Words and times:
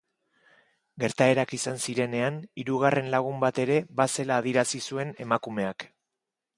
Gertaerak 1.03 1.53
izan 1.57 1.77
zirenean 1.83 2.41
hirugarren 2.63 3.13
lagun 3.17 3.39
bat 3.47 3.63
ere 3.67 3.79
bazela 4.03 4.41
adierazi 4.43 4.85
zuen 4.91 5.17
emakumeak. 5.29 5.91